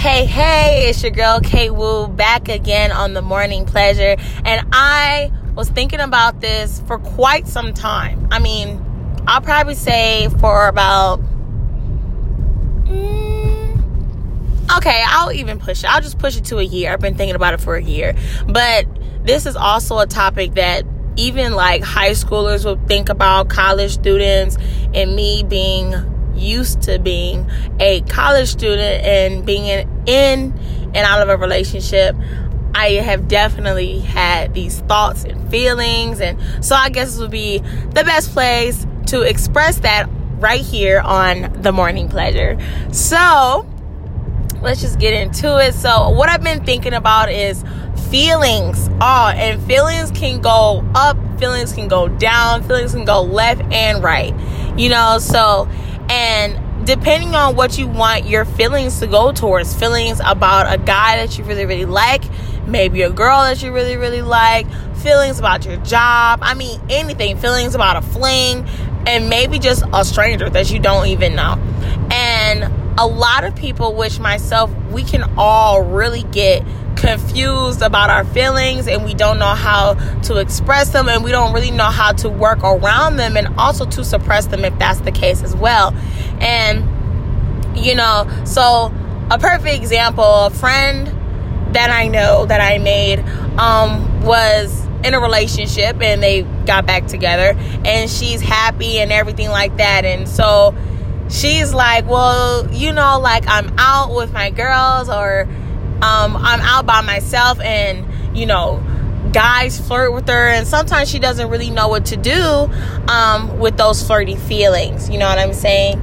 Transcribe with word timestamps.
Hey, 0.00 0.24
hey, 0.24 0.88
it's 0.88 1.02
your 1.02 1.12
girl 1.12 1.40
Kate 1.40 1.74
Wu 1.74 2.08
back 2.08 2.48
again 2.48 2.90
on 2.90 3.12
the 3.12 3.20
morning 3.20 3.66
pleasure. 3.66 4.16
And 4.46 4.66
I 4.72 5.30
was 5.54 5.68
thinking 5.68 6.00
about 6.00 6.40
this 6.40 6.80
for 6.86 6.98
quite 6.98 7.46
some 7.46 7.74
time. 7.74 8.26
I 8.30 8.38
mean, 8.38 8.82
I'll 9.26 9.42
probably 9.42 9.74
say 9.74 10.30
for 10.40 10.68
about. 10.68 11.20
Mm, 12.86 14.78
okay, 14.78 15.04
I'll 15.06 15.32
even 15.32 15.58
push 15.58 15.84
it. 15.84 15.94
I'll 15.94 16.00
just 16.00 16.18
push 16.18 16.38
it 16.38 16.46
to 16.46 16.60
a 16.60 16.64
year. 16.64 16.94
I've 16.94 17.00
been 17.00 17.16
thinking 17.16 17.36
about 17.36 17.52
it 17.52 17.60
for 17.60 17.76
a 17.76 17.82
year. 17.82 18.14
But 18.48 18.86
this 19.26 19.44
is 19.44 19.54
also 19.54 19.98
a 19.98 20.06
topic 20.06 20.54
that 20.54 20.84
even 21.16 21.52
like 21.52 21.82
high 21.82 22.12
schoolers 22.12 22.64
will 22.64 22.80
think 22.86 23.10
about, 23.10 23.50
college 23.50 23.92
students, 23.92 24.56
and 24.94 25.14
me 25.14 25.42
being 25.42 25.92
used 26.40 26.82
to 26.82 26.98
being 26.98 27.50
a 27.78 28.00
college 28.02 28.48
student 28.48 29.04
and 29.04 29.46
being 29.46 29.66
in, 30.06 30.52
and 30.94 30.96
out 30.96 31.22
of 31.22 31.28
a 31.28 31.36
relationship, 31.36 32.16
I 32.74 32.92
have 32.92 33.28
definitely 33.28 34.00
had 34.00 34.54
these 34.54 34.80
thoughts 34.80 35.24
and 35.24 35.50
feelings. 35.50 36.20
And 36.20 36.38
so 36.64 36.74
I 36.74 36.88
guess 36.88 37.10
this 37.10 37.20
would 37.20 37.30
be 37.30 37.58
the 37.58 38.04
best 38.04 38.32
place 38.32 38.86
to 39.06 39.22
express 39.22 39.80
that 39.80 40.08
right 40.38 40.60
here 40.60 41.00
on 41.00 41.62
The 41.62 41.72
Morning 41.72 42.08
Pleasure. 42.08 42.58
So 42.92 43.68
let's 44.62 44.80
just 44.80 44.98
get 44.98 45.14
into 45.14 45.58
it. 45.58 45.74
So, 45.74 46.10
what 46.10 46.28
I've 46.28 46.42
been 46.42 46.64
thinking 46.64 46.94
about 46.94 47.30
is 47.30 47.62
feelings. 48.10 48.88
Oh, 49.00 49.32
and 49.34 49.62
feelings 49.62 50.10
can 50.10 50.40
go 50.40 50.84
up, 50.94 51.16
feelings 51.38 51.72
can 51.72 51.88
go 51.88 52.08
down, 52.08 52.62
feelings 52.64 52.92
can 52.92 53.04
go 53.04 53.22
left 53.22 53.62
and 53.72 54.02
right. 54.02 54.34
You 54.78 54.88
know, 54.88 55.18
so 55.18 55.68
and 56.10 56.86
depending 56.86 57.36
on 57.36 57.54
what 57.54 57.78
you 57.78 57.86
want 57.86 58.26
your 58.26 58.44
feelings 58.44 58.98
to 58.98 59.06
go 59.06 59.30
towards, 59.30 59.74
feelings 59.74 60.20
about 60.24 60.72
a 60.72 60.76
guy 60.76 61.24
that 61.24 61.38
you 61.38 61.44
really, 61.44 61.64
really 61.66 61.84
like, 61.84 62.24
maybe 62.66 63.02
a 63.02 63.10
girl 63.10 63.42
that 63.42 63.62
you 63.62 63.72
really, 63.72 63.96
really 63.96 64.22
like, 64.22 64.66
feelings 64.96 65.38
about 65.38 65.64
your 65.64 65.76
job, 65.78 66.40
I 66.42 66.54
mean, 66.54 66.80
anything, 66.90 67.36
feelings 67.38 67.76
about 67.76 67.96
a 67.96 68.02
fling, 68.02 68.66
and 69.06 69.30
maybe 69.30 69.60
just 69.60 69.84
a 69.92 70.04
stranger 70.04 70.50
that 70.50 70.70
you 70.72 70.80
don't 70.80 71.06
even 71.06 71.36
know. 71.36 71.58
And 72.10 72.64
a 72.98 73.06
lot 73.06 73.44
of 73.44 73.54
people, 73.54 73.94
which 73.94 74.18
myself, 74.18 74.70
we 74.90 75.04
can 75.04 75.22
all 75.38 75.82
really 75.82 76.24
get 76.24 76.64
confused 77.00 77.80
about 77.80 78.10
our 78.10 78.24
feelings 78.26 78.86
and 78.86 79.04
we 79.04 79.14
don't 79.14 79.38
know 79.38 79.54
how 79.54 79.94
to 80.20 80.36
express 80.36 80.90
them 80.90 81.08
and 81.08 81.24
we 81.24 81.30
don't 81.30 81.54
really 81.54 81.70
know 81.70 81.84
how 81.84 82.12
to 82.12 82.28
work 82.28 82.62
around 82.62 83.16
them 83.16 83.38
and 83.38 83.48
also 83.58 83.86
to 83.86 84.04
suppress 84.04 84.46
them 84.46 84.64
if 84.64 84.78
that's 84.78 85.00
the 85.00 85.10
case 85.10 85.42
as 85.42 85.56
well. 85.56 85.94
And, 86.40 86.84
you 87.76 87.94
know, 87.94 88.28
so 88.44 88.92
a 89.30 89.38
perfect 89.38 89.76
example, 89.76 90.46
a 90.46 90.50
friend 90.50 91.06
that 91.74 91.90
I 91.90 92.08
know 92.08 92.44
that 92.46 92.60
I 92.60 92.78
made 92.78 93.20
um, 93.58 94.22
was 94.22 94.86
in 95.02 95.14
a 95.14 95.20
relationship 95.20 96.02
and 96.02 96.22
they 96.22 96.42
got 96.66 96.84
back 96.84 97.06
together 97.06 97.58
and 97.86 98.10
she's 98.10 98.42
happy 98.42 98.98
and 98.98 99.10
everything 99.10 99.48
like 99.48 99.78
that. 99.78 100.04
And 100.04 100.28
so 100.28 100.74
she's 101.30 101.72
like, 101.72 102.06
well, 102.06 102.70
you 102.70 102.92
know, 102.92 103.18
like 103.20 103.44
I'm 103.48 103.72
out 103.78 104.14
with 104.14 104.32
my 104.34 104.50
girls 104.50 105.08
or 105.08 105.48
um, 106.02 106.36
I'm 106.36 106.60
out 106.60 106.86
by 106.86 107.00
myself 107.02 107.60
and, 107.60 108.36
you 108.36 108.46
know, 108.46 108.82
guys 109.32 109.78
flirt 109.80 110.12
with 110.12 110.26
her 110.28 110.48
and 110.48 110.66
sometimes 110.66 111.08
she 111.10 111.18
doesn't 111.18 111.50
really 111.50 111.70
know 111.70 111.88
what 111.88 112.06
to 112.06 112.16
do 112.16 112.70
um, 113.08 113.58
with 113.58 113.76
those 113.76 114.02
flirty 114.02 114.36
feelings. 114.36 115.08
You 115.08 115.18
know 115.18 115.28
what 115.28 115.38
I'm 115.38 115.52
saying? 115.52 116.02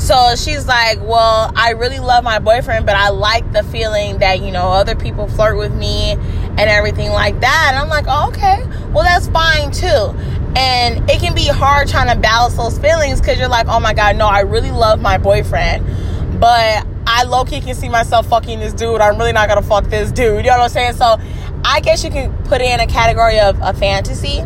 So 0.00 0.34
she's 0.34 0.66
like, 0.66 0.98
Well, 1.00 1.52
I 1.54 1.72
really 1.72 1.98
love 1.98 2.24
my 2.24 2.38
boyfriend, 2.38 2.86
but 2.86 2.96
I 2.96 3.10
like 3.10 3.52
the 3.52 3.62
feeling 3.62 4.18
that, 4.18 4.40
you 4.40 4.50
know, 4.50 4.68
other 4.68 4.96
people 4.96 5.28
flirt 5.28 5.58
with 5.58 5.74
me 5.74 6.12
and 6.12 6.60
everything 6.60 7.10
like 7.10 7.40
that. 7.40 7.66
And 7.68 7.78
I'm 7.78 7.88
like, 7.88 8.06
oh, 8.08 8.28
okay, 8.28 8.64
well, 8.92 9.04
that's 9.04 9.28
fine 9.28 9.70
too. 9.70 10.16
And 10.56 11.08
it 11.08 11.20
can 11.20 11.34
be 11.34 11.46
hard 11.46 11.88
trying 11.88 12.12
to 12.14 12.20
balance 12.20 12.56
those 12.56 12.78
feelings 12.78 13.20
because 13.20 13.38
you're 13.38 13.48
like, 13.48 13.68
Oh 13.68 13.78
my 13.78 13.94
God, 13.94 14.16
no, 14.16 14.26
I 14.26 14.40
really 14.40 14.70
love 14.70 15.00
my 15.00 15.18
boyfriend, 15.18 16.40
but 16.40 16.86
I 17.12 17.24
low 17.24 17.44
key 17.44 17.60
can 17.60 17.74
see 17.74 17.88
myself 17.88 18.28
fucking 18.28 18.60
this 18.60 18.72
dude. 18.72 19.00
I'm 19.00 19.18
really 19.18 19.32
not 19.32 19.48
gonna 19.48 19.62
fuck 19.62 19.86
this 19.86 20.12
dude. 20.12 20.44
You 20.44 20.50
know 20.52 20.58
what 20.58 20.64
I'm 20.64 20.68
saying? 20.70 20.92
So 20.92 21.18
I 21.64 21.80
guess 21.80 22.04
you 22.04 22.10
can 22.10 22.32
put 22.44 22.60
in 22.60 22.78
a 22.78 22.86
category 22.86 23.40
of 23.40 23.58
a 23.60 23.74
fantasy. 23.74 24.38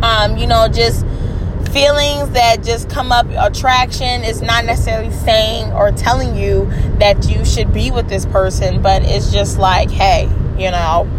Um, 0.00 0.36
you 0.36 0.46
know, 0.46 0.68
just 0.68 1.04
feelings 1.72 2.30
that 2.30 2.62
just 2.62 2.88
come 2.88 3.10
up 3.10 3.26
attraction 3.30 4.22
is 4.22 4.42
not 4.42 4.64
necessarily 4.64 5.10
saying 5.10 5.72
or 5.72 5.90
telling 5.90 6.36
you 6.36 6.66
that 7.00 7.28
you 7.28 7.44
should 7.44 7.72
be 7.72 7.90
with 7.90 8.08
this 8.08 8.26
person, 8.26 8.80
but 8.80 9.02
it's 9.02 9.32
just 9.32 9.58
like, 9.58 9.90
hey, 9.90 10.30
you 10.56 10.70
know, 10.70 11.10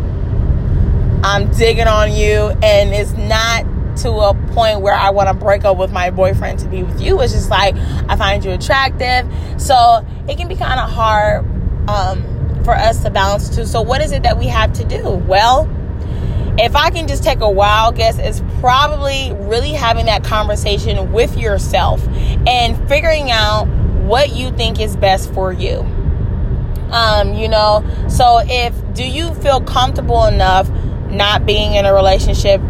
I'm 1.26 1.52
digging 1.52 1.88
on 1.88 2.14
you 2.14 2.52
and 2.64 2.94
it's 2.94 3.12
not 3.12 3.66
to 4.00 4.12
a 4.12 4.34
point 4.54 4.82
where 4.82 4.94
I 4.94 5.10
want 5.10 5.28
to 5.30 5.34
break 5.34 5.66
up 5.66 5.78
with 5.78 5.92
my 5.92 6.10
boyfriend 6.10 6.60
to 6.60 6.68
be 6.68 6.84
with 6.84 7.02
you. 7.02 7.22
It's 7.22 7.34
just 7.34 7.50
like 7.50 7.76
I 8.08 8.16
find 8.16 8.44
you 8.44 8.52
attractive. 8.52 9.30
So 9.62 10.06
it 10.28 10.38
can 10.38 10.48
be 10.48 10.56
kind 10.56 10.80
of 10.80 10.90
hard 10.90 11.46
um, 11.90 12.64
for 12.64 12.74
us 12.74 13.04
to 13.04 13.10
balance 13.10 13.56
too. 13.56 13.66
So 13.66 13.82
what 13.82 14.02
is 14.02 14.12
it 14.12 14.24
that 14.24 14.38
we 14.38 14.48
have 14.48 14.74
to 14.74 14.84
do? 14.84 15.10
Well, 15.10 15.70
if 16.60 16.76
I 16.76 16.90
can 16.90 17.08
just 17.08 17.24
take 17.24 17.40
a 17.42 17.50
wild 17.50 17.96
guess, 17.96 18.18
it's 18.18 18.42
probably 18.60 19.32
really 19.48 19.72
having 19.72 20.08
that 20.08 20.24
conversation 20.24 21.12
with 21.12 21.38
yourself 21.38 22.06
and 22.48 22.88
figuring 22.90 23.30
out 23.30 23.66
what 24.06 24.36
you 24.36 24.52
think 24.52 24.80
is 24.80 24.96
best 24.96 25.32
for 25.34 25.52
you. 25.52 25.80
Um, 26.90 27.34
you 27.34 27.48
know, 27.48 27.86
so 28.10 28.40
if 28.44 28.74
do 28.94 29.08
you 29.08 29.34
feel 29.36 29.62
comfortable 29.62 30.26
enough 30.26 30.70
not 31.10 31.46
being 31.46 31.76
in 31.76 31.86
a 31.86 31.94
relationship 31.94 32.62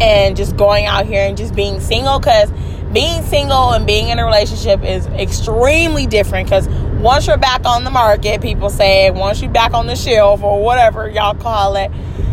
and 0.00 0.36
just 0.36 0.56
going 0.56 0.86
out 0.86 1.06
here 1.06 1.26
and 1.26 1.36
just 1.36 1.54
being 1.54 1.80
single 1.80 2.18
because 2.18 2.50
being 2.92 3.22
single 3.24 3.72
and 3.72 3.86
being 3.86 4.08
in 4.08 4.18
a 4.18 4.24
relationship 4.24 4.82
is 4.82 5.06
extremely 5.08 6.06
different 6.06 6.46
because 6.48 6.68
once 7.00 7.26
you're 7.26 7.36
back 7.36 7.64
on 7.64 7.84
the 7.84 7.90
market 7.90 8.40
people 8.40 8.68
say 8.68 9.10
once 9.10 9.40
you're 9.40 9.50
back 9.50 9.72
on 9.74 9.86
the 9.86 9.94
shelf 9.94 10.42
or 10.42 10.62
whatever 10.62 11.08
y'all 11.08 11.34
call 11.34 11.76
it 11.76 11.90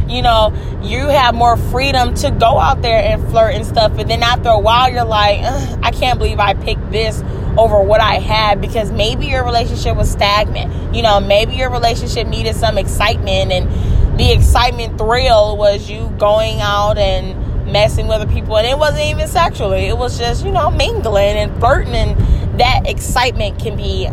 you 0.09 0.21
know 0.21 0.53
you 0.81 1.07
have 1.07 1.35
more 1.35 1.57
freedom 1.57 2.13
to 2.13 2.31
go 2.31 2.57
out 2.57 2.81
there 2.81 3.01
and 3.03 3.27
flirt 3.29 3.53
and 3.55 3.65
stuff. 3.65 3.95
But 3.95 4.07
then 4.07 4.23
after 4.23 4.49
a 4.49 4.59
while 4.59 4.91
you're 4.91 5.05
like 5.05 5.39
i 5.83 5.91
can't 5.91 6.17
believe 6.17 6.39
i 6.39 6.53
picked 6.53 6.91
this 6.91 7.21
over 7.57 7.81
what 7.81 8.01
i 8.01 8.15
had 8.15 8.61
because 8.61 8.91
maybe 8.91 9.27
your 9.27 9.43
relationship 9.43 9.95
was 9.95 10.09
stagnant. 10.09 10.95
You 10.95 11.01
know 11.01 11.19
maybe 11.19 11.55
your 11.55 11.69
relationship 11.69 12.27
needed 12.27 12.55
some 12.55 12.77
excitement 12.77 13.51
and 13.51 14.19
the 14.19 14.31
excitement 14.31 14.97
thrill 14.97 15.57
was 15.57 15.89
you 15.89 16.11
going 16.17 16.59
out 16.61 16.97
and 16.97 17.46
messing 17.67 18.07
with 18.07 18.21
other 18.21 18.31
people, 18.31 18.57
and 18.57 18.67
it 18.67 18.77
wasn't 18.77 19.05
even 19.05 19.27
sexually. 19.27 19.85
It 19.85 19.97
was 19.97 20.17
just 20.17 20.45
you 20.45 20.51
know 20.51 20.71
mingling 20.71 21.37
and 21.37 21.57
flirting, 21.59 21.93
and 21.93 22.59
that 22.59 22.83
excitement 22.85 23.59
can 23.59 23.75
be 23.75 24.07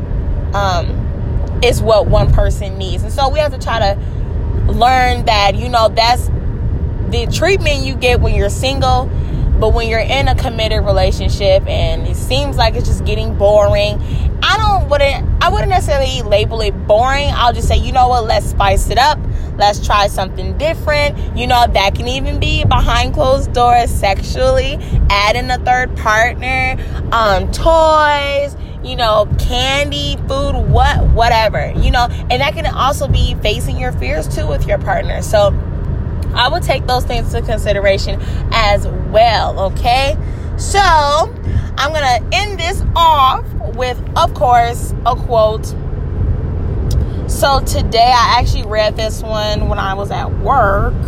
um, 0.55 1.61
is 1.63 1.81
what 1.81 2.07
one 2.07 2.33
person 2.33 2.79
needs, 2.79 3.03
and 3.03 3.13
so 3.13 3.29
we 3.29 3.39
have 3.39 3.53
to 3.53 3.59
try 3.59 3.79
to 3.79 4.01
learn 4.73 5.25
that 5.27 5.55
you 5.57 5.69
know 5.69 5.89
that's 5.89 6.27
the 7.11 7.29
treatment 7.33 7.85
you 7.85 7.95
get 7.95 8.21
when 8.21 8.35
you're 8.35 8.51
single. 8.51 9.11
But 9.59 9.73
when 9.73 9.89
you're 9.89 10.01
in 10.01 10.27
a 10.27 10.35
committed 10.35 10.85
relationship 10.85 11.65
and 11.69 12.09
it 12.09 12.17
seems 12.17 12.57
like 12.57 12.75
it's 12.75 12.89
just 12.89 13.05
getting 13.05 13.39
boring, 13.39 14.01
I 14.43 14.57
don't 14.57 14.89
wouldn't 14.91 15.43
I 15.43 15.49
wouldn't 15.49 15.71
necessarily 15.71 16.23
label 16.23 16.61
it 16.61 16.73
boring. 16.89 17.31
I'll 17.31 17.53
just 17.53 17.69
say, 17.69 17.77
you 17.77 17.93
know 17.93 18.09
what, 18.09 18.25
let's 18.25 18.47
spice 18.47 18.91
it 18.91 18.99
up 18.99 19.19
Let's 19.57 19.85
try 19.85 20.09
something 20.09 20.59
different. 20.59 21.37
You 21.37 21.47
know, 21.47 21.67
that 21.67 21.95
can 21.95 22.09
even 22.09 22.41
be 22.41 22.65
behind 22.65 23.15
closed 23.15 23.53
doors 23.53 23.91
sexually, 23.91 24.79
add 25.11 25.37
in 25.37 25.51
a 25.51 25.59
third 25.59 25.97
partner, 25.97 26.77
um, 27.13 27.51
toys, 27.53 28.57
you 28.83 28.97
know, 28.97 29.27
candy, 29.39 30.17
food, 30.29 30.57
what, 30.69 31.03
whatever, 31.09 31.73
you 31.77 31.91
know, 31.91 32.07
and 32.31 32.43
that 32.43 32.55
can 32.55 32.67
also 32.67 33.09
be 33.09 33.35
facing 33.37 33.79
your 33.79 33.93
fears 33.93 34.29
too 34.29 34.47
with 34.47 34.67
your 34.67 34.79
partner. 34.79 35.23
So 35.23 35.59
I 36.35 36.49
would 36.49 36.63
take 36.63 36.87
those 36.87 37.05
things 37.05 37.33
into 37.33 37.47
consideration 37.47 38.21
as 38.53 38.87
well, 38.87 39.59
okay? 39.73 40.17
So 40.59 40.81
I'm 40.81 41.93
gonna 41.93 42.29
end 42.33 42.59
this 42.59 42.83
off 42.95 43.45
with, 43.75 44.01
of 44.17 44.35
course, 44.35 44.93
a 45.07 45.17
quote 45.17 45.75
so 47.35 47.61
today 47.61 48.13
I 48.15 48.39
actually 48.39 48.65
read 48.65 48.97
this 48.97 49.21
one 49.21 49.69
when 49.69 49.79
I 49.79 49.95
was 49.95 50.11
at 50.11 50.31
work. 50.39 50.95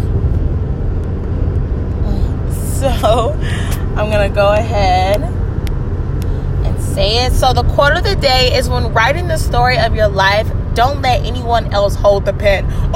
So 2.76 3.32
I'm 3.96 4.11
going 4.11 4.28
to 4.28 4.34
go 4.34 4.52
ahead 4.52 5.23
and 5.23 6.82
say 6.82 7.25
it. 7.25 7.32
So 7.32 7.55
the 7.55 7.62
quote 7.62 7.96
of 7.96 8.05
the 8.05 8.17
day 8.17 8.55
is 8.55 8.69
when 8.69 8.93
writing 8.93 9.28
the 9.28 9.38
story 9.38 9.78
of 9.78 9.94
your 9.94 10.08
life, 10.08 10.46
don't 10.75 11.00
let 11.00 11.25
anyone 11.25 11.73
else 11.73 11.94
hold 11.94 12.26
the 12.26 12.34
pen. 12.34 12.67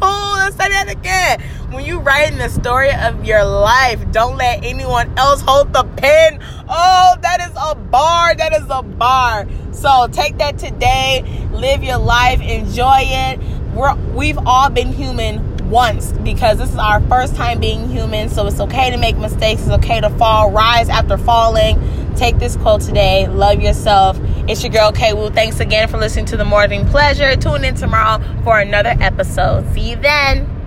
Oh, 0.00 0.36
let's 0.38 0.56
say 0.56 0.68
that 0.70 0.88
again. 0.88 1.42
When 1.70 1.84
you 1.84 1.98
writing 2.00 2.38
the 2.38 2.48
story 2.48 2.90
of 2.90 3.26
your 3.26 3.44
life, 3.44 4.00
don't 4.10 4.38
let 4.38 4.64
anyone 4.64 5.12
else 5.18 5.42
hold 5.42 5.74
the 5.74 5.84
pen. 5.84 6.38
Oh, 6.66 7.16
that 7.20 7.42
is 7.42 7.54
a 7.60 7.74
bar. 7.74 8.34
That 8.34 8.54
is 8.54 8.66
a 8.70 8.82
bar. 8.82 9.46
So 9.72 10.08
take 10.10 10.38
that 10.38 10.56
today. 10.56 11.22
Live 11.52 11.84
your 11.84 11.98
life. 11.98 12.40
Enjoy 12.40 13.00
it. 13.00 13.38
We're, 13.74 13.94
we've 14.14 14.38
all 14.38 14.70
been 14.70 14.94
human 14.94 15.68
once 15.68 16.12
because 16.12 16.56
this 16.56 16.70
is 16.70 16.78
our 16.78 17.02
first 17.02 17.36
time 17.36 17.60
being 17.60 17.86
human. 17.90 18.30
So 18.30 18.46
it's 18.46 18.60
okay 18.60 18.90
to 18.90 18.96
make 18.96 19.18
mistakes. 19.18 19.60
It's 19.60 19.70
okay 19.70 20.00
to 20.00 20.08
fall, 20.08 20.50
rise 20.50 20.88
after 20.88 21.18
falling. 21.18 21.78
Take 22.16 22.38
this 22.38 22.56
quote 22.56 22.80
today. 22.80 23.28
Love 23.28 23.60
yourself. 23.60 24.18
It's 24.48 24.62
your 24.62 24.72
girl 24.72 24.90
K 24.90 25.12
Woo. 25.12 25.28
Thanks 25.28 25.60
again 25.60 25.88
for 25.88 25.98
listening 25.98 26.24
to 26.26 26.38
the 26.38 26.46
Morning 26.46 26.86
Pleasure. 26.86 27.36
Tune 27.36 27.62
in 27.62 27.74
tomorrow 27.74 28.24
for 28.42 28.58
another 28.58 28.96
episode. 29.00 29.70
See 29.74 29.90
you 29.90 29.96
then. 29.96 30.57